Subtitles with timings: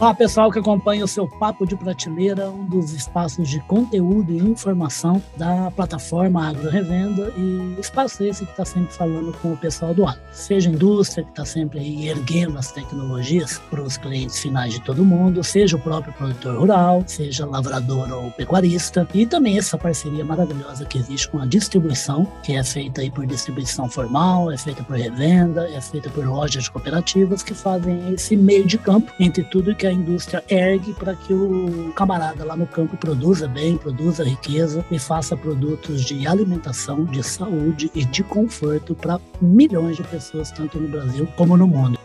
[0.00, 4.38] Olá, pessoal que acompanha o seu Papo de Prateleira, um dos espaços de conteúdo e
[4.38, 9.94] informação da plataforma Agro Revenda e espaço esse que está sempre falando com o pessoal
[9.94, 10.20] do agro.
[10.32, 15.04] Seja indústria que está sempre aí erguendo as tecnologias para os clientes finais de todo
[15.04, 20.84] mundo, seja o próprio produtor rural, seja lavrador ou pecuarista, e também essa parceria maravilhosa
[20.84, 24.96] que existe com a distribuição, que é feita aí por distribuição formal, é feita por
[24.96, 29.83] revenda, é feita por lojas cooperativas que fazem esse meio de campo entre tudo que
[29.84, 34.82] que a indústria ergue para que o camarada lá no campo produza bem, produza riqueza
[34.90, 40.80] e faça produtos de alimentação, de saúde e de conforto para milhões de pessoas, tanto
[40.80, 41.98] no Brasil como no mundo.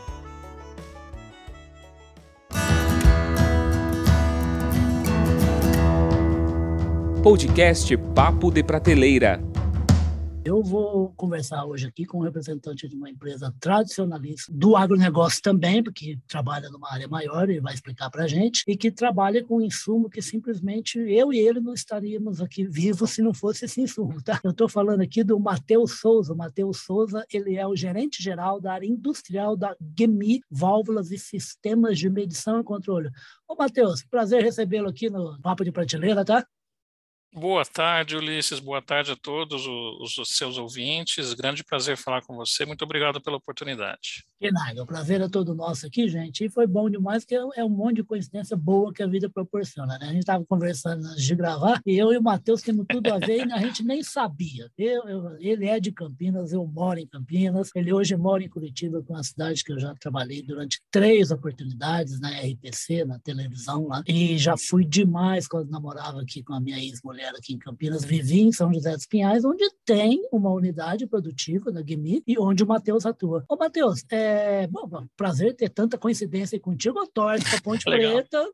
[7.24, 9.41] Podcast Papo de Prateleira
[10.49, 15.84] eu vou conversar hoje aqui com um representante de uma empresa tradicionalista do agronegócio também,
[15.84, 19.57] porque trabalha numa área maior e vai explicar para a gente, e que trabalha com
[19.57, 23.79] um insumo que simplesmente eu e ele não estaríamos aqui vivos se não fosse esse
[23.79, 24.24] insumo.
[24.24, 24.40] Tá?
[24.43, 26.34] Eu estou falando aqui do Matheus Souza.
[26.34, 31.20] O Matheus Souza ele é o gerente geral da área industrial da GEMI, Válvulas e
[31.20, 33.12] Sistemas de Medição e Controle.
[33.48, 36.43] Ô, Matheus, prazer recebê-lo aqui no Papo de Prateleira, tá?
[37.32, 38.60] Boa tarde, Ulisses.
[38.60, 41.34] Boa tarde a todos os, os, seus ouvintes.
[41.34, 42.66] Grande prazer falar com você.
[42.66, 44.26] Muito obrigado pela oportunidade.
[44.40, 46.45] Que nada, o prazer é todo nosso aqui, gente.
[46.45, 49.98] E foi bom demais, que é um monte de coincidência boa que a vida proporciona,
[49.99, 50.07] né?
[50.07, 53.20] A gente estava conversando antes de gravar e eu e o Matheus temos tudo a
[53.20, 54.71] ver e a gente nem sabia.
[54.77, 57.70] Eu, eu, ele é de Campinas, eu moro em Campinas.
[57.76, 61.31] Ele hoje mora em Curitiba, que é uma cidade que eu já trabalhei durante três
[61.31, 64.01] oportunidades na RPC, na televisão lá.
[64.07, 68.06] E já fui demais quando namorava aqui com a minha ex-mulher mulher aqui em Campinas,
[68.06, 72.63] vivi em São José dos Pinhais, onde tem uma unidade produtiva da GMI e onde
[72.63, 73.44] o Matheus atua.
[73.50, 74.28] Ô, Matheus, é
[74.68, 77.00] bom, bom, prazer ter tanta coincidência contigo.
[77.00, 78.52] Eu torço para Ponte Preta,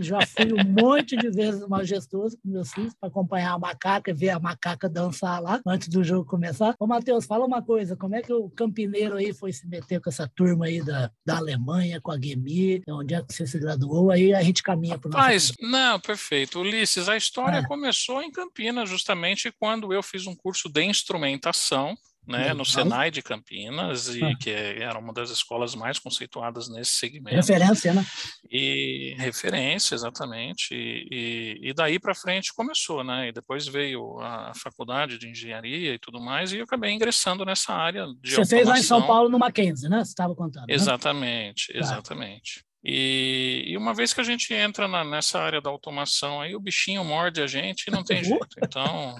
[0.00, 4.14] já fui um monte de vezes majestoso com meus filhos para acompanhar a macaca e
[4.14, 6.74] ver a macaca dançar lá antes do jogo começar.
[6.78, 10.10] Ô, Matheus, fala uma coisa, como é que o campineiro aí foi se meter com
[10.10, 14.10] essa turma aí da, da Alemanha, com a GMI, onde é que você se graduou?
[14.10, 15.24] Aí a gente caminha para o nosso...
[15.24, 16.60] Mas, não, perfeito.
[16.60, 17.66] Ulisses, a história é.
[17.66, 21.96] começou começou em Campinas, justamente quando eu fiz um curso de instrumentação
[22.26, 24.36] né, no Senai de Campinas, e ah.
[24.36, 27.36] que era uma das escolas mais conceituadas nesse segmento.
[27.36, 28.06] Referência, né?
[28.50, 30.72] E referência, exatamente.
[30.72, 33.28] E, e, e daí para frente começou, né?
[33.28, 37.72] E depois veio a faculdade de engenharia e tudo mais, e eu acabei ingressando nessa
[37.72, 38.58] área de Você automação.
[38.58, 40.04] fez lá em São Paulo no Mackenzie, né?
[40.04, 40.66] Você estava contando.
[40.66, 40.74] Né?
[40.74, 41.80] Exatamente, né?
[41.80, 42.64] exatamente.
[42.84, 46.60] E, e, uma vez que a gente entra na, nessa área da automação, aí o
[46.60, 48.56] bichinho morde a gente e não tem jeito.
[48.62, 49.14] Então.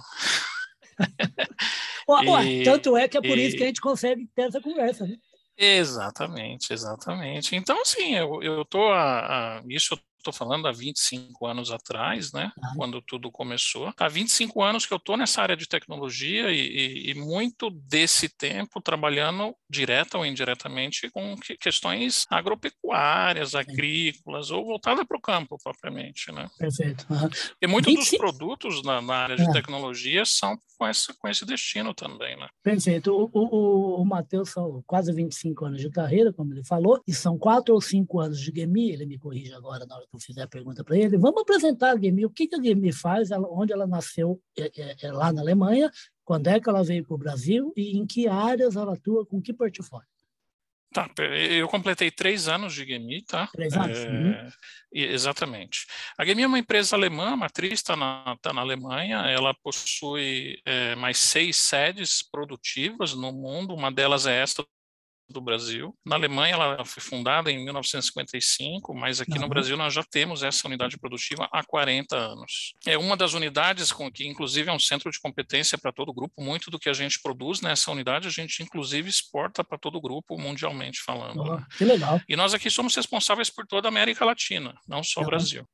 [2.65, 5.07] tanto é que é por e, isso que a gente consegue ter essa conversa.
[5.07, 5.17] Né?
[5.57, 7.55] Exatamente, exatamente.
[7.57, 12.51] Então, assim, eu, eu tô a, a isso estou falando há 25 anos atrás, né,
[12.57, 12.75] uhum.
[12.77, 13.93] quando tudo começou.
[13.97, 18.29] Há 25 anos que eu estou nessa área de tecnologia e, e, e, muito desse
[18.29, 25.59] tempo trabalhando direta ou indiretamente com que, questões agropecuárias, agrícolas ou voltada para o campo
[25.63, 26.49] propriamente, né.
[26.59, 27.07] Perfeito.
[27.11, 27.29] Uhum.
[27.61, 28.11] E muitos 25...
[28.11, 29.53] dos produtos na, na área de é.
[29.53, 32.49] tecnologia são com, essa, com esse destino também, né.
[32.63, 33.13] Perfeito.
[33.13, 37.39] O, o, o Matheus são quase 25 anos de carreira, como ele falou, e são
[37.39, 40.85] quatro ou cinco anos de GMI, ele me corrige agora na hora fizer a pergunta
[40.85, 43.87] para ele, vamos apresentar a Gemi, o que, que a Gemi faz, ela, onde ela
[43.87, 45.91] nasceu é, é, é, lá na Alemanha,
[46.25, 49.41] quando é que ela veio para o Brasil e em que áreas ela atua, com
[49.41, 50.07] que portfólio?
[50.93, 53.47] Tá, eu completei três anos de Gemi, tá?
[53.47, 53.97] Três anos.
[53.99, 54.49] É, uhum.
[54.93, 55.87] Exatamente.
[56.19, 60.61] A Gemi é uma empresa alemã, a matriz está na, tá na Alemanha, ela possui
[60.67, 64.63] é, mais seis sedes produtivas no mundo, uma delas é esta
[65.33, 65.97] do Brasil.
[66.05, 70.67] Na Alemanha, ela foi fundada em 1955, mas aqui no Brasil nós já temos essa
[70.67, 72.75] unidade produtiva há 40 anos.
[72.87, 76.15] É uma das unidades com que, inclusive, é um centro de competência para todo o
[76.15, 76.43] grupo.
[76.43, 80.01] Muito do que a gente produz nessa unidade, a gente, inclusive, exporta para todo o
[80.01, 81.43] grupo, mundialmente falando.
[81.43, 82.21] Oh, que legal.
[82.29, 85.67] E nós aqui somos responsáveis por toda a América Latina, não só o Brasil.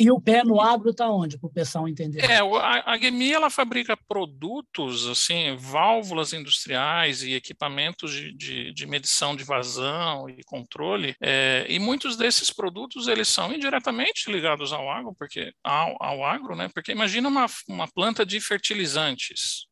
[0.00, 2.24] E o pé no agro está onde, para o pessoal entender?
[2.24, 8.86] É, a, a GMI ela fabrica produtos, assim, válvulas industriais e equipamentos de, de, de
[8.86, 14.90] medição de vazão e controle, é, e muitos desses produtos eles são indiretamente ligados ao
[14.90, 16.70] agro, porque ao, ao agro, né?
[16.72, 19.66] Porque imagina uma, uma planta de fertilizantes,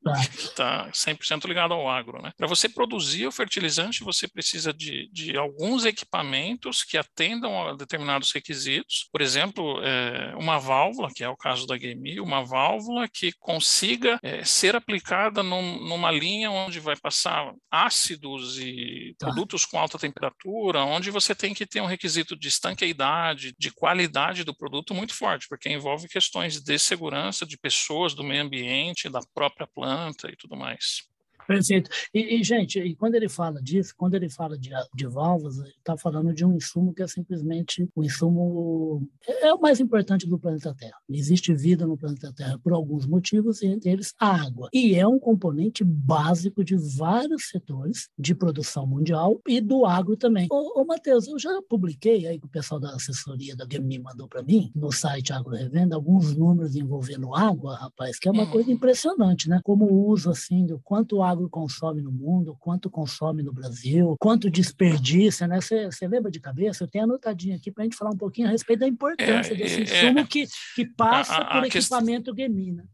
[0.55, 2.33] tá 100% ligado ao agro, né?
[2.37, 8.31] Para você produzir o fertilizante, você precisa de, de alguns equipamentos que atendam a determinados
[8.31, 13.09] requisitos, por exemplo, é, é, uma válvula, que é o caso da GMI, uma válvula
[13.09, 19.27] que consiga é, ser aplicada num, numa linha onde vai passar ácidos e tá.
[19.27, 24.43] produtos com alta temperatura, onde você tem que ter um requisito de estanqueidade, de qualidade
[24.43, 29.21] do produto muito forte, porque envolve questões de segurança de pessoas, do meio ambiente, da
[29.33, 31.03] própria planta e tudo mais.
[31.49, 31.89] Perfeito.
[32.13, 35.69] E, e, gente, e quando ele fala disso, quando ele fala de, de válvulas, ele
[35.71, 39.81] está falando de um insumo que é simplesmente o um insumo é, é, o mais
[39.81, 40.99] importante do planeta Terra.
[41.09, 44.69] Existe vida no planeta Terra por alguns motivos, entre eles a água.
[44.75, 50.49] E é um componente básico de vários setores de produção mundial e do agro também.
[50.51, 54.29] Ô, ô Matheus, eu já publiquei aí que o pessoal da assessoria da Gemini mandou
[54.29, 58.51] para mim, no site Agro Revenda, alguns números envolvendo água, rapaz, que é uma hum.
[58.51, 59.61] coisa impressionante, né?
[59.65, 64.17] Como o uso, assim, do quanto água agro consome no mundo, quanto consome no Brasil,
[64.19, 65.61] quanto desperdiça, né?
[65.61, 66.85] Você lembra de cabeça?
[66.85, 69.57] Eu tenho anotadinho aqui para a gente falar um pouquinho a respeito da importância é,
[69.57, 72.37] desse é, insumo é, que, que passa a, a, por equipamento questão...
[72.37, 72.85] Gemina.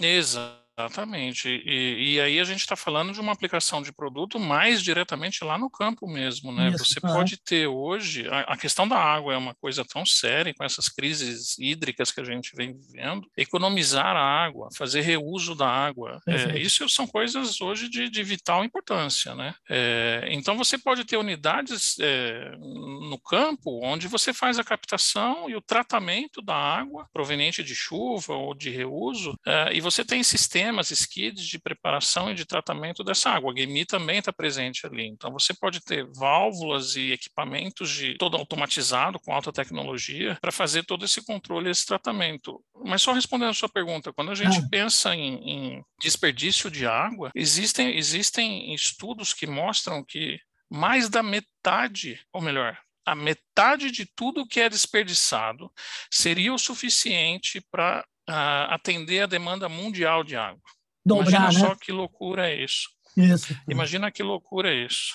[0.00, 0.69] Exato.
[0.86, 1.48] Exatamente.
[1.48, 5.58] E, e, aí a gente está falando de uma aplicação de produto mais diretamente lá
[5.58, 6.70] no campo mesmo, né?
[6.70, 7.00] Isso, Você é.
[7.00, 10.88] pode ter hoje a, a, questão da água é uma coisa tão séria com essas
[10.88, 13.28] crises hídricas que a gente vem vivendo.
[13.36, 18.64] Economizar a água, fazer reuso da água, é, isso são coisas hoje de, de vital
[18.64, 19.54] importância, né?
[19.68, 25.54] É, então você pode ter unidades é, no campo onde você faz a captação e
[25.54, 30.69] o tratamento da água proveniente de chuva ou de reuso, é, e você tem sistemas
[30.70, 33.50] sistemas, skids de preparação e de tratamento dessa água.
[33.50, 35.06] A GMI também está presente ali.
[35.06, 40.84] Então, você pode ter válvulas e equipamentos de todo automatizado, com alta tecnologia, para fazer
[40.84, 42.62] todo esse controle e esse tratamento.
[42.84, 44.68] Mas só respondendo a sua pergunta, quando a gente ah.
[44.70, 50.38] pensa em, em desperdício de água, existem, existem estudos que mostram que
[50.70, 55.70] mais da metade, ou melhor, a metade de tudo que é desperdiçado
[56.10, 60.60] seria o suficiente para atender a demanda mundial de água.
[61.04, 61.68] Dobrar, Imagina né?
[61.68, 62.88] só que loucura é isso.
[63.16, 63.56] Isso.
[63.68, 65.14] Imagina que loucura é isso.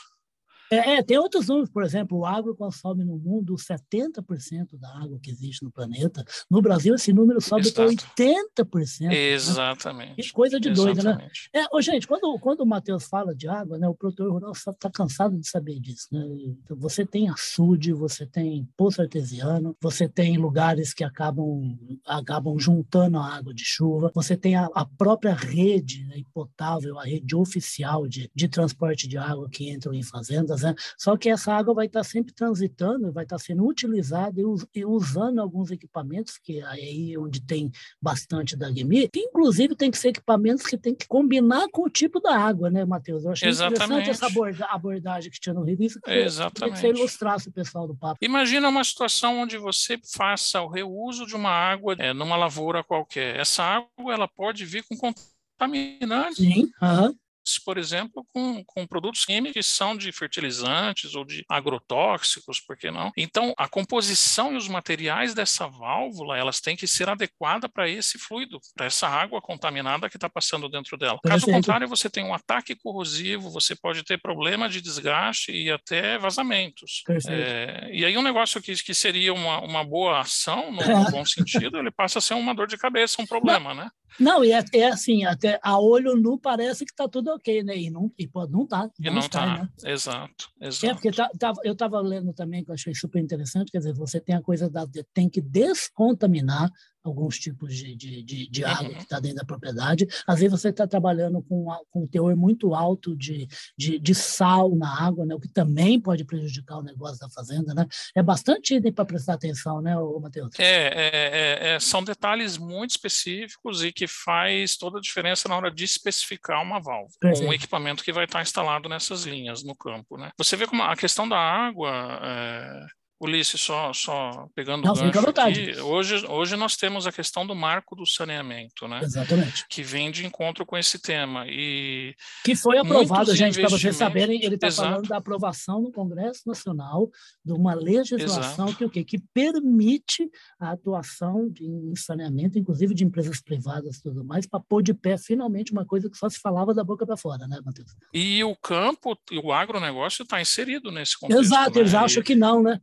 [0.72, 5.20] É, é, tem outros números, por exemplo, o agro consome no mundo 70% da água
[5.22, 6.26] que existe no planeta.
[6.50, 9.12] No Brasil, esse número sobe para 80%.
[9.12, 10.10] Exatamente.
[10.10, 10.16] Né?
[10.24, 11.30] Que coisa de doida, né?
[11.54, 14.90] É, ô, gente, quando, quando o Matheus fala de água, né, o produtor rural está
[14.90, 16.08] cansado de saber disso.
[16.12, 16.26] Né?
[16.64, 23.18] Então, você tem açude, você tem poço artesiano, você tem lugares que acabam, acabam juntando
[23.18, 28.08] a água de chuva, você tem a, a própria rede né, potável, a rede oficial
[28.08, 30.76] de, de transporte de água que entram em fazendas né?
[30.98, 34.42] Só que essa água vai estar sempre transitando, vai estar sendo utilizada
[34.74, 37.72] e, usando alguns equipamentos, que é aí onde tem
[38.02, 41.90] bastante da GMI, que inclusive tem que ser equipamentos que tem que combinar com o
[41.90, 43.26] tipo da água, né, Matheus?
[43.26, 44.10] Eu achei Exatamente.
[44.10, 45.78] interessante essa abordagem que tinha no Rio.
[45.80, 46.76] Isso que Exatamente.
[46.76, 48.18] que você ilustrasse o pessoal do papo.
[48.22, 53.40] Imagina uma situação onde você faça o reuso de uma água é, numa lavoura qualquer.
[53.40, 56.38] Essa água ela pode vir com contaminantes.
[56.38, 57.16] Sim, uhum
[57.64, 62.92] por exemplo, com, com produtos químicos que são de fertilizantes ou de agrotóxicos, por que
[62.92, 63.12] não?
[63.16, 68.18] Então, a composição e os materiais dessa válvula, elas têm que ser adequadas para esse
[68.18, 71.20] fluido, para essa água contaminada que está passando dentro dela.
[71.24, 76.18] Caso contrário, você tem um ataque corrosivo, você pode ter problema de desgaste e até
[76.18, 77.04] vazamentos.
[77.28, 81.26] É, e aí um negócio que, que seria uma, uma boa ação, no, no bom
[81.26, 83.90] sentido, ele passa a ser uma dor de cabeça, um problema, né?
[84.20, 87.78] Não, e é, é, assim, até a olho nu parece que está tudo ok, né?
[87.78, 88.66] E não, e pode não.
[88.66, 89.70] Tá, e não está, né?
[89.86, 90.86] exato, exato.
[90.86, 93.94] É, porque tá, tá, eu estava lendo também, que eu achei super interessante, quer dizer,
[93.94, 96.72] você tem a coisa da, tem que descontaminar
[97.10, 98.96] alguns tipos de, de, de, de água uhum.
[98.96, 100.08] que está dentro da propriedade.
[100.28, 103.48] Às vezes você está trabalhando com, com um teor muito alto de,
[103.78, 105.36] de, de, sal na água, né?
[105.36, 107.74] o que também pode prejudicar o negócio da fazenda.
[107.74, 107.86] Né?
[108.16, 110.52] É bastante item para prestar atenção, né, Matheus?
[110.60, 115.56] É, é, é, é, são detalhes muito específicos e que faz toda a diferença na
[115.56, 117.10] hora de especificar uma válvula,
[117.44, 120.18] um equipamento que vai estar instalado nessas linhas no campo.
[120.18, 120.32] Né?
[120.38, 122.86] Você vê como a questão da água é,
[123.20, 127.56] Ulisses, só, só pegando Não, o gancho aqui, hoje, hoje nós temos a questão do
[127.56, 129.00] marco do saneamento, né?
[129.02, 129.66] Exatamente.
[129.70, 131.46] Que vem de encontro com esse tema.
[131.48, 136.42] E que foi aprovado, gente, para vocês saberem, ele está falando da aprovação no Congresso
[136.46, 137.10] Nacional
[137.44, 139.06] de uma legislação que, o quê?
[139.06, 140.30] que permite
[140.60, 145.18] a atuação de, saneamento, inclusive de empresas privadas e tudo mais, para pôr de pé
[145.18, 147.96] finalmente uma coisa que só se falava da boca para fora, né, Matheus?
[148.14, 151.42] E o campo, o agronegócio está inserido nesse contexto.
[151.42, 151.80] Exato, né?
[151.80, 152.82] eles acham que não, né?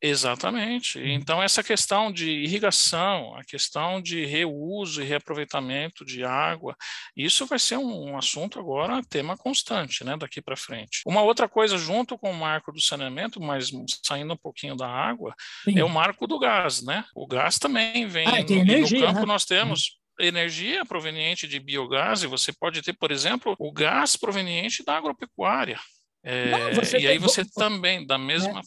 [0.00, 0.98] Exatamente.
[0.98, 1.06] Uhum.
[1.08, 6.76] Então, essa questão de irrigação, a questão de reuso e reaproveitamento de água,
[7.16, 11.00] isso vai ser um, assunto agora, tema constante, né, daqui para frente.
[11.04, 13.70] Uma outra coisa, junto com o marco do saneamento, mas
[14.04, 15.78] saindo um pouquinho da água, Sim.
[15.78, 17.04] é o marco do gás, né?
[17.14, 18.26] O gás também vem.
[18.28, 19.26] Ah, tem no, e energia, no campo né?
[19.26, 24.84] nós temos energia proveniente de biogás, e você pode ter, por exemplo, o gás proveniente
[24.84, 25.78] da agropecuária.
[26.24, 28.60] É, Não, e aí tem- você vo- também, da mesma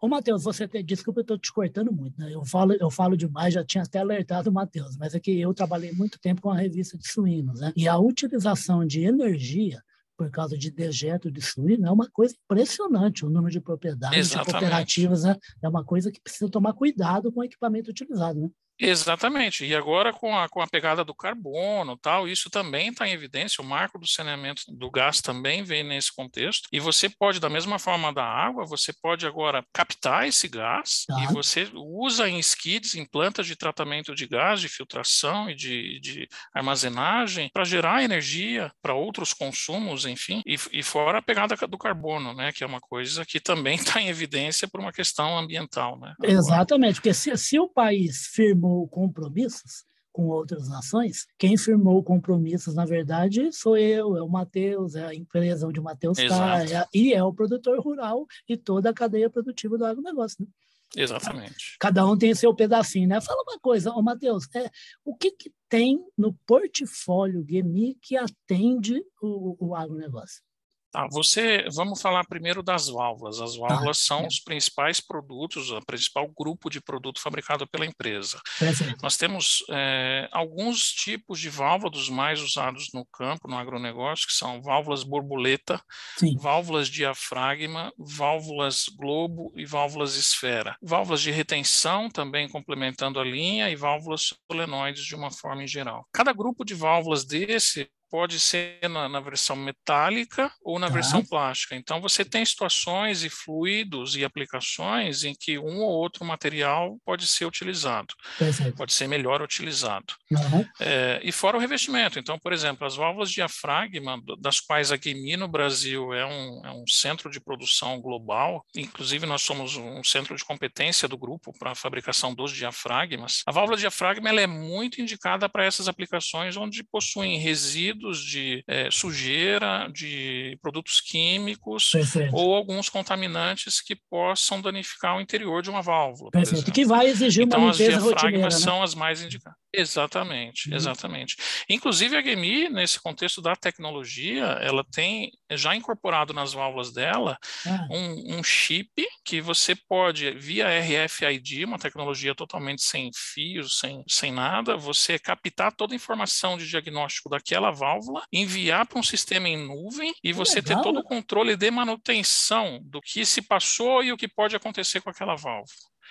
[0.00, 2.32] Ô, Matheus, você tem, desculpa, eu estou te cortando muito, né?
[2.32, 5.52] Eu falo, eu falo demais, já tinha até alertado o Matheus, mas é que eu
[5.52, 7.72] trabalhei muito tempo com a revista de suínos, né?
[7.76, 9.82] E a utilização de energia
[10.16, 13.24] por causa de dejeto de suíno é uma coisa impressionante.
[13.24, 15.36] O número de propriedades, de cooperativas, né?
[15.62, 18.50] é uma coisa que precisa tomar cuidado com o equipamento utilizado, né?
[18.78, 19.64] Exatamente.
[19.64, 23.62] E agora com a, com a pegada do carbono, tal, isso também está em evidência.
[23.62, 26.68] O marco do saneamento do gás também vem nesse contexto.
[26.72, 31.22] E você pode, da mesma forma da água, você pode agora captar esse gás Tá.
[31.22, 36.00] e você usa em skids, em plantas de tratamento de gás, de filtração e de,
[36.00, 40.42] de armazenagem para gerar energia para outros consumos, enfim.
[40.46, 44.00] E, e fora a pegada do carbono, né, que é uma coisa que também está
[44.02, 46.14] em evidência por uma questão ambiental, né?
[46.18, 46.32] agora.
[46.32, 52.84] Exatamente, porque se, se o país firmou compromissos com outras nações, quem firmou compromissos, na
[52.84, 56.90] verdade, sou eu, é o Matheus, é a empresa onde o Matheus está, Exato.
[56.92, 60.38] e é o produtor rural e toda a cadeia produtiva do agronegócio.
[60.40, 60.48] Né?
[60.96, 61.76] Exatamente.
[61.78, 63.20] Cada um tem seu pedacinho, né?
[63.20, 64.70] Fala uma coisa, ô Matheus, é,
[65.04, 70.42] o que, que tem no portfólio GMI que atende o, o agronegócio?
[70.90, 73.40] Tá, você, vamos falar primeiro das válvulas.
[73.40, 74.26] As válvulas são é.
[74.26, 78.40] os principais produtos, o principal grupo de produto fabricado pela empresa.
[78.58, 78.96] Perfeito.
[79.02, 84.32] Nós temos é, alguns tipos de válvula dos mais usados no campo, no agronegócio, que
[84.32, 85.78] são válvulas borboleta,
[86.16, 90.74] Sim, válvulas diafragma, válvulas globo e válvulas esfera.
[90.82, 96.06] Válvulas de retenção também complementando a linha e válvulas solenoides de uma forma em geral.
[96.12, 100.94] Cada grupo de válvulas desse pode ser na, na versão metálica ou na Tá.
[100.94, 101.76] versão plástica.
[101.76, 107.26] Então você tem situações e fluidos e aplicações em que um ou outro material pode
[107.26, 108.76] ser utilizado, perfeito.
[108.76, 110.14] pode ser melhor utilizado.
[110.30, 110.64] Uhum.
[110.80, 112.18] É, e fora o revestimento.
[112.18, 116.70] Então, por exemplo, as válvulas diafragma, das quais a GMI no Brasil é um, é
[116.72, 121.72] um centro de produção global, inclusive nós somos um centro de competência do grupo para
[121.72, 123.42] a fabricação dos diafragmas.
[123.46, 128.88] A válvula diafragma ela é muito indicada para essas aplicações onde possuem resíduos de eh,
[128.90, 132.34] sujeira, de produtos químicos Perfeito.
[132.34, 136.30] ou alguns contaminantes que possam danificar o interior de uma válvula.
[136.30, 136.70] Perfeito.
[136.72, 138.60] Que vai exigir uma Então, as limpeza rotineira, diafragmas né?
[138.60, 139.58] são as mais indicadas.
[139.74, 140.74] Exatamente, Uhum.
[140.74, 141.36] exatamente.
[141.68, 147.88] Inclusive, a GMI, nesse contexto da tecnologia, ela tem já incorporado nas válvulas dela Ah,
[147.90, 148.90] um, um chip
[149.22, 155.70] que você pode, via RFID, uma tecnologia totalmente sem fios, sem, sem nada, você captar
[155.76, 160.62] toda a informação de diagnóstico daquela válvula, enviar para um sistema em nuvem e você
[160.62, 161.00] ter legal, todo né?
[161.00, 165.34] o controle de manutenção do que se passou e o que pode acontecer com aquela
[165.36, 165.66] válvula.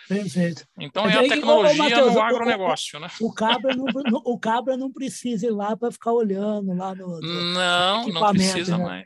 [0.08, 0.66] Perfeito.
[0.80, 3.08] Então Mas é a aí, ô, tecnologia Matheus, no o- o- agronegócio, né?
[3.22, 3.86] O cabra não,
[4.26, 8.84] o cabra não precisa ir lá para ficar olhando lá no, Não, não precisa né?
[8.84, 9.06] mais.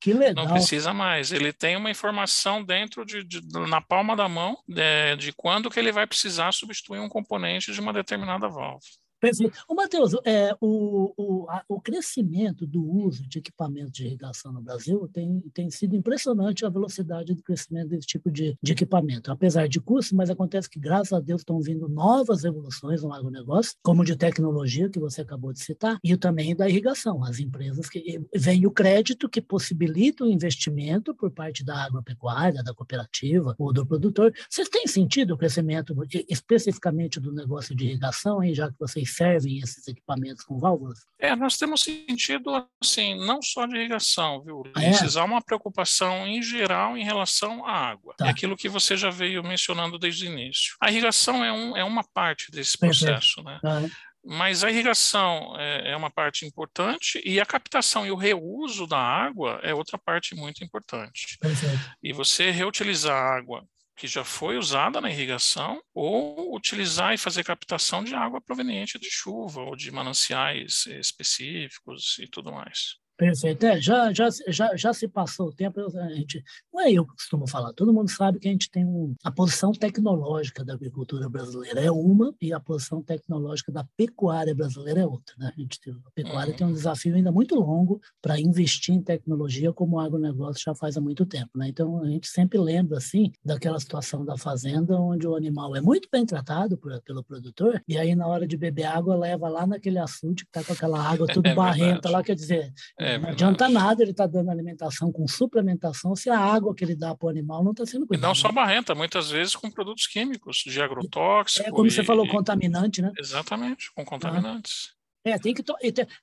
[0.00, 0.44] Que legal.
[0.44, 1.30] Não precisa mais.
[1.30, 5.78] Ele tem uma informação dentro de, de- na palma da mão é, de quando que
[5.78, 8.80] ele vai precisar substituir um componente de uma determinada válvula.
[9.22, 9.56] Perfeito.
[9.72, 15.40] Matheus, é, o, o, o crescimento do uso de equipamento de irrigação no Brasil tem,
[15.54, 19.30] tem sido impressionante a velocidade do crescimento desse tipo de, de equipamento.
[19.30, 23.76] Apesar de custo, mas acontece que, graças a Deus, estão vindo novas evoluções no agronegócio,
[23.80, 27.22] como de tecnologia, que você acabou de citar, e também da irrigação.
[27.22, 32.74] As empresas que vem o crédito que possibilita o investimento por parte da agropecuária, da
[32.74, 34.34] cooperativa ou do produtor.
[34.50, 35.94] Vocês têm sentido o crescimento
[36.28, 40.98] especificamente do negócio de irrigação, aí, já que vocês servem esses equipamentos com válvulas?
[41.18, 44.92] É, nós temos sentido, assim, não só de irrigação, viu, Ah, é?
[45.18, 48.14] Há uma preocupação em geral em relação à água.
[48.16, 48.26] Tá.
[48.26, 50.74] É aquilo que você já veio mencionando desde o início.
[50.80, 53.04] A irrigação é, um, é uma parte desse Perfeito.
[53.06, 53.60] processo, né?
[53.64, 53.82] Ah,
[54.24, 58.98] Mas a irrigação é, é uma parte importante e a captação e o reuso da
[58.98, 61.36] água é outra parte muito importante.
[61.40, 61.90] perfeito.
[62.02, 63.64] E você reutilizar a água
[63.96, 69.10] que já foi usada na irrigação ou utilizar e fazer captação de água proveniente de
[69.10, 73.01] chuva ou de mananciais específicos e tudo mais.
[73.22, 73.64] Perfeito.
[73.66, 76.42] É, já, já, já, já se passou o tempo, a gente,
[76.74, 79.30] não é eu que costumo falar, todo mundo sabe que a gente tem um, a
[79.30, 85.06] posição tecnológica da agricultura brasileira é uma e a posição tecnológica da pecuária brasileira é
[85.06, 85.36] outra.
[85.38, 85.52] Né?
[85.56, 86.56] A, gente tem, a pecuária uhum.
[86.56, 90.96] tem um desafio ainda muito longo para investir em tecnologia como o agronegócio já faz
[90.96, 91.50] há muito tempo.
[91.54, 91.68] Né?
[91.68, 96.08] Então, a gente sempre lembra, assim, daquela situação da fazenda onde o animal é muito
[96.10, 99.98] bem tratado por, pelo produtor e aí, na hora de beber água, leva lá naquele
[100.00, 103.68] açude que está com aquela água tudo é barrenta lá, quer dizer, é não adianta
[103.68, 107.26] nada ele estar tá dando alimentação com suplementação se a água que ele dá para
[107.26, 108.26] o animal não está sendo cuidada.
[108.26, 111.68] E não só barrenta, muitas vezes com produtos químicos, de agrotóxico.
[111.68, 113.12] É como e, você falou, contaminante, né?
[113.18, 114.92] Exatamente, com contaminantes.
[115.24, 115.62] É, tem que.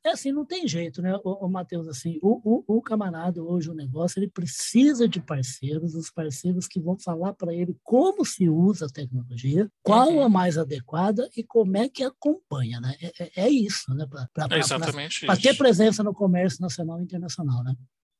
[0.04, 1.88] É assim, não tem jeito, né, o, o Matheus?
[1.88, 6.80] Assim, o, o, o, camarada hoje, o negócio, ele precisa de parceiros, os parceiros que
[6.80, 10.24] vão falar para ele como se usa a tecnologia, qual uhum.
[10.24, 12.96] a mais adequada e como é que acompanha, né?
[13.02, 14.06] É, é, é isso, né?
[14.06, 17.74] Pra, é exatamente Para ter presença no comércio nacional e internacional, né?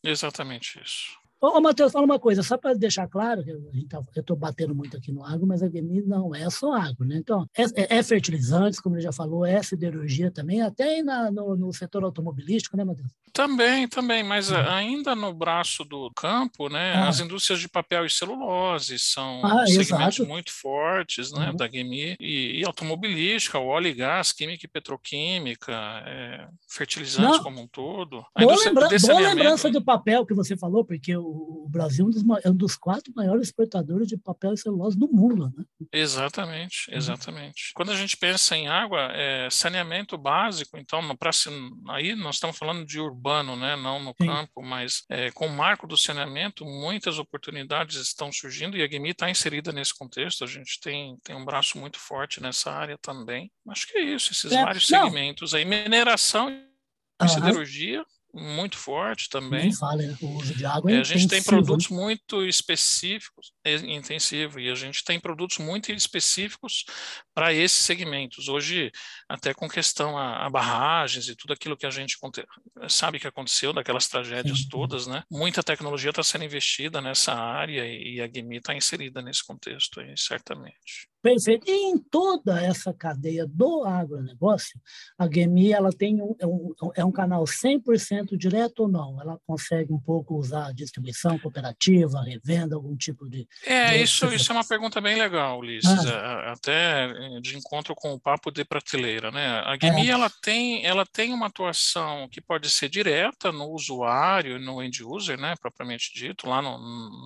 [0.04, 1.20] Exatamente isso.
[1.42, 4.76] Ô, ô Matheus, fala uma coisa, só para deixar claro, que eu tá, estou batendo
[4.76, 7.16] muito aqui no agro, mas a GMI não é só agro, né?
[7.18, 11.56] Então, é, é, é fertilizantes, como ele já falou, é siderurgia também, até na, no,
[11.56, 13.10] no, setor automobilístico, né, Matheus?
[13.32, 14.58] Também, também, mas uhum.
[14.58, 17.08] ainda no braço do campo, né, ah.
[17.08, 20.26] as indústrias de papel e celulose são ah, segmentos exato.
[20.26, 21.56] muito fortes, né, uhum.
[21.56, 25.72] da GMI, e, e, automobilística, o óleo e gás, química e petroquímica,
[26.06, 27.44] é, fertilizantes não.
[27.44, 28.26] como um todo.
[28.38, 32.12] boa, lembra boa lembrança do papel que você falou, porque o o Brasil é um,
[32.12, 35.54] dos, é um dos quatro maiores exportadores de papel e celulose do mundo.
[35.56, 35.66] Né?
[35.94, 36.98] Exatamente, uhum.
[36.98, 37.72] exatamente.
[37.74, 41.32] Quando a gente pensa em água, é saneamento básico, então, pra,
[41.90, 43.76] aí nós estamos falando de urbano, né?
[43.76, 44.28] não no Sim.
[44.28, 49.12] campo, mas é, com o marco do saneamento, muitas oportunidades estão surgindo e a GMI
[49.12, 53.52] está inserida nesse contexto, a gente tem, tem um braço muito forte nessa área também.
[53.68, 55.06] Acho que é isso, esses é, vários não.
[55.06, 56.70] segmentos aí, mineração e
[57.22, 57.28] uhum.
[57.28, 59.64] siderurgia, muito forte também.
[59.64, 60.18] Nem fala, né?
[60.22, 64.76] o uso de água é, é A gente tem produtos muito específicos, intensivo, e a
[64.76, 66.86] gente tem produtos muito específicos
[67.40, 68.50] para esses segmentos.
[68.50, 68.92] Hoje,
[69.30, 72.18] até com questão a, a, barragens e tudo aquilo que a gente
[72.90, 74.68] sabe que aconteceu, daquelas tragédias Sim.
[74.70, 75.24] todas, né?
[75.32, 80.02] Muita tecnologia está sendo investida nessa área e, e a GMI está inserida nesse contexto
[80.02, 81.08] aí, certamente.
[81.22, 81.70] Perfeito.
[81.70, 84.80] E em toda essa cadeia do agronegócio,
[85.18, 89.20] a GMI ela tem um, é, um, é um canal 100% direto ou não?
[89.22, 93.46] Ela consegue um pouco usar distribuição cooperativa, revenda, algum tipo de...
[93.66, 96.54] É, de isso, isso é uma pergunta bem legal, Ulisses, ah.
[96.68, 99.32] É, de encontro com o papo de prateleira.
[99.32, 99.62] Né?
[99.66, 100.12] A GMI é.
[100.12, 105.40] ela, tem, ela tem uma atuação que pode ser direta no usuário, no end user,
[105.40, 106.78] né, propriamente dito, lá no,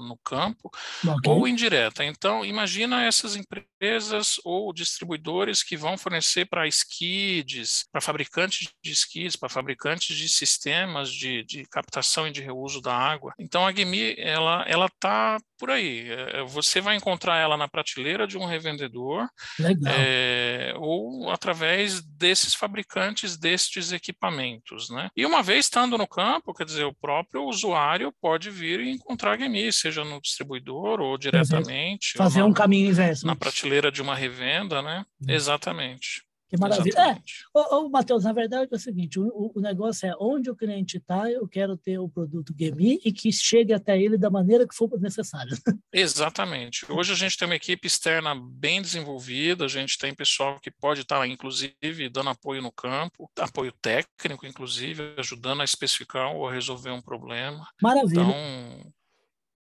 [0.07, 0.71] no campo,
[1.03, 1.31] okay.
[1.31, 2.03] ou indireta.
[2.03, 8.91] Então, imagina essas empresas empresas ou distribuidores que vão fornecer para skids, para fabricantes de
[8.91, 13.33] skids, para fabricantes de sistemas de, de captação e de reuso da água.
[13.37, 16.09] Então a GMI ela ela está por aí.
[16.09, 19.27] É, você vai encontrar ela na prateleira de um revendedor
[19.85, 25.09] é, ou através desses fabricantes destes equipamentos, né?
[25.15, 29.33] E uma vez estando no campo, quer dizer, o próprio usuário pode vir e encontrar
[29.33, 32.13] a GMI, seja no distribuidor ou diretamente.
[32.17, 33.25] Fazer ou na, um caminho inverso.
[33.25, 35.05] Na prateleira prateleira de uma revenda, né?
[35.21, 35.25] Hum.
[35.29, 36.23] Exatamente.
[36.47, 36.89] Que maravilha.
[36.89, 37.33] Exatamente.
[37.55, 40.55] É, ô, ô, Matheus, na verdade é o seguinte, o, o negócio é onde o
[40.55, 44.67] cliente está, eu quero ter o produto GMI e que chegue até ele da maneira
[44.67, 45.51] que for necessário.
[45.91, 46.85] Exatamente.
[46.91, 51.01] Hoje a gente tem uma equipe externa bem desenvolvida, a gente tem pessoal que pode
[51.01, 56.53] estar, tá, inclusive, dando apoio no campo, apoio técnico, inclusive, ajudando a especificar ou a
[56.53, 57.67] resolver um problema.
[57.81, 58.21] Maravilha.
[58.21, 58.93] Então,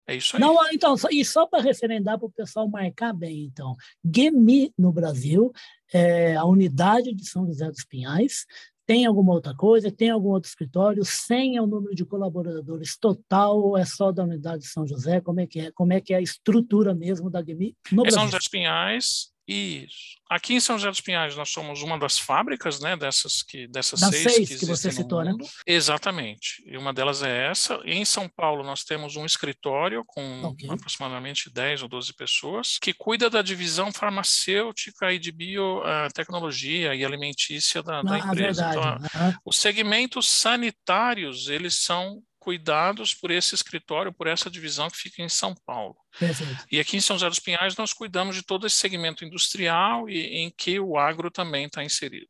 [0.06, 0.40] é isso aí.
[0.40, 5.52] Não, então, e só para referendar para o pessoal marcar bem, então, GEMI no Brasil,
[5.92, 8.46] é a unidade de São José dos Pinhais,
[8.84, 9.90] tem alguma outra coisa?
[9.90, 11.04] Tem algum outro escritório?
[11.04, 15.20] 100 é o número de colaboradores total ou é só da unidade de São José?
[15.20, 15.72] Como é que é?
[15.72, 18.18] Como é que é a estrutura mesmo da GEMI no é Brasil?
[18.18, 20.20] São José dos Pinhais, isso.
[20.30, 24.00] Aqui em São José dos Pinhais nós somos uma das fábricas, né, dessas que dessas
[24.00, 25.32] das seis, seis que, que você citou, né?
[25.66, 26.62] Exatamente.
[26.66, 27.80] E uma delas é essa.
[27.84, 30.70] Em São Paulo nós temos um escritório com okay.
[30.70, 37.82] aproximadamente 10 ou 12 pessoas que cuida da divisão farmacêutica e de biotecnologia e alimentícia
[37.82, 38.68] da, da ah, empresa.
[38.68, 39.06] Verdade.
[39.06, 39.34] Então, uhum.
[39.44, 45.28] os segmentos sanitários, eles são cuidados por esse escritório, por essa divisão que fica em
[45.28, 45.96] São Paulo.
[46.18, 46.64] Perfeito.
[46.70, 50.38] E aqui em São José dos Pinhais nós cuidamos de todo esse segmento industrial e
[50.38, 52.26] em que o agro também está inserido.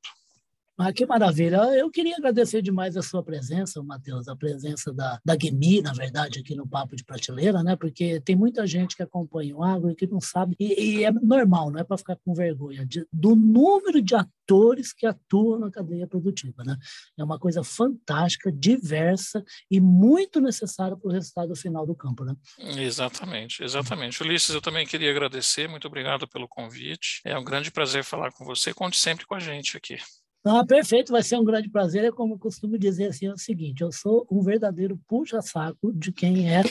[0.78, 1.58] Ah, que maravilha.
[1.76, 5.36] Eu queria agradecer demais a sua presença, Matheus, a presença da, da
[5.82, 7.76] na verdade, aqui no Papo de Prateleira, né?
[7.76, 11.12] Porque tem muita gente que acompanha o agro e que não sabe, e, e é
[11.12, 15.70] normal, não é para ficar com vergonha, de, do número de atores que atuam na
[15.70, 16.76] cadeia produtiva, né?
[17.18, 22.34] É uma coisa fantástica, diversa e muito necessária para o resultado final do campo, né?
[22.58, 24.22] Exatamente, exatamente.
[24.22, 27.20] Ulisses, eu também queria agradecer, muito obrigado pelo convite.
[27.24, 28.72] É um grande prazer falar com você.
[28.72, 29.96] Conte sempre com a gente aqui.
[30.44, 32.04] Ah, perfeito, vai ser um grande prazer.
[32.04, 36.10] É como eu costumo dizer assim, é o seguinte, eu sou um verdadeiro puxa-saco de
[36.10, 36.62] quem é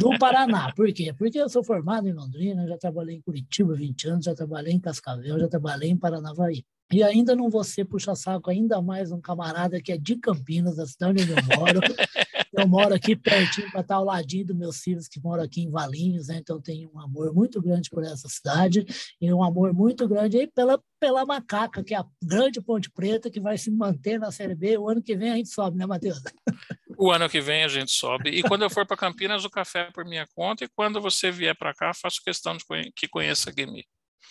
[0.00, 0.72] do Paraná.
[0.74, 1.14] Por quê?
[1.16, 4.80] Porque eu sou formado em Londrina, já trabalhei em Curitiba 20 anos, já trabalhei em
[4.80, 6.64] Cascavel, já trabalhei em Paranavaí.
[6.92, 10.86] E ainda não vou ser puxa-saco, ainda mais um camarada que é de Campinas, da
[10.86, 11.80] cidade onde eu moro.
[12.56, 15.70] Eu moro aqui pertinho, para estar ao ladinho dos meus filhos que moram aqui em
[15.70, 16.38] Valinhos, né?
[16.38, 18.86] então tenho um amor muito grande por essa cidade
[19.20, 23.30] e um amor muito grande aí pela, pela Macaca, que é a grande Ponte Preta,
[23.30, 24.78] que vai se manter na Série B.
[24.78, 26.22] O ano que vem a gente sobe, né, Matheus?
[26.98, 28.30] O ano que vem a gente sobe.
[28.30, 30.64] E quando eu for para Campinas, o café é por minha conta.
[30.64, 33.84] E quando você vier para cá, faço questão de que conheça a Guemi.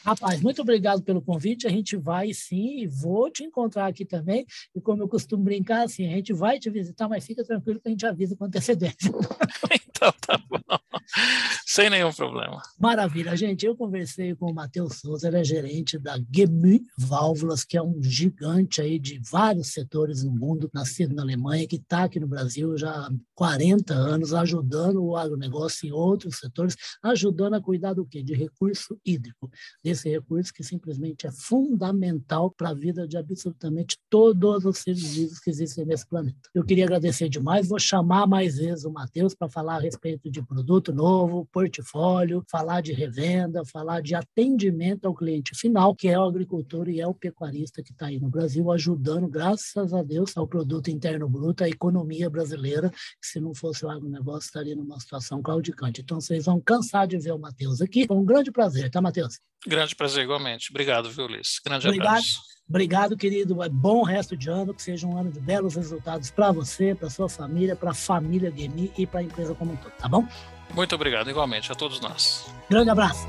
[0.05, 1.65] Rapaz, muito obrigado pelo convite.
[1.65, 4.45] A gente vai sim, e vou te encontrar aqui também.
[4.75, 7.87] E como eu costumo brincar, assim, a gente vai te visitar, mas fica tranquilo que
[7.87, 9.09] a gente avisa com antecedência.
[9.89, 10.84] então tá bom.
[11.65, 12.61] Sem nenhum problema.
[12.79, 13.65] Maravilha, gente.
[13.65, 18.01] Eu conversei com o Matheus Souza, ele é gerente da Gemi Válvulas, que é um
[18.01, 22.77] gigante aí de vários setores no mundo, nascido na Alemanha, que está aqui no Brasil
[22.77, 28.23] já há 40 anos, ajudando o agronegócio em outros setores, ajudando a cuidar do quê?
[28.23, 29.49] De recurso hídrico
[29.83, 35.39] desse recurso que simplesmente é fundamental para a vida de absolutamente todos os seres vivos
[35.39, 36.49] que existem nesse planeta.
[36.53, 40.41] Eu queria agradecer demais, vou chamar mais vezes o Matheus para falar a respeito de
[40.41, 46.23] produto novo, portfólio, falar de revenda, falar de atendimento ao cliente final, que é o
[46.23, 50.47] agricultor e é o pecuarista que está aí no Brasil, ajudando, graças a Deus, ao
[50.47, 55.41] produto interno bruto, à economia brasileira, que se não fosse o agronegócio estaria numa situação
[55.41, 56.01] claudicante.
[56.01, 58.07] Então, vocês vão cansar de ver o Matheus aqui.
[58.07, 59.39] Foi um grande prazer, tá, Matheus?
[59.67, 60.69] Grande prazer, igualmente.
[60.69, 61.59] Obrigado, viu, Ulisses?
[61.63, 62.07] Grande Obrigado.
[62.07, 62.55] abraço.
[62.67, 63.61] Obrigado, querido.
[63.61, 67.09] É bom resto de ano, que seja um ano de belos resultados para você, para
[67.09, 70.27] sua família, para a família Gemi e para a empresa como um todo, tá bom?
[70.73, 72.45] Muito obrigado, igualmente, a todos nós.
[72.69, 73.27] Grande abraço.